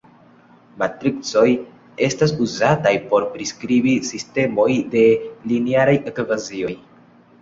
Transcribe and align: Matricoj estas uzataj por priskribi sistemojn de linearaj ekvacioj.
Matricoj 0.83 1.43
estas 2.07 2.33
uzataj 2.45 2.95
por 3.11 3.27
priskribi 3.35 3.95
sistemojn 4.09 4.81
de 4.97 5.05
linearaj 5.53 5.99
ekvacioj. 6.15 6.75